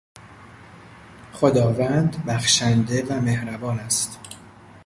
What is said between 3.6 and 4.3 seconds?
است.